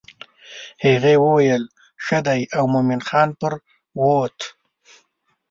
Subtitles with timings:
[0.83, 1.63] هغې وویل
[2.05, 3.53] ښه دی او مومن خان پر
[4.01, 4.37] ووت.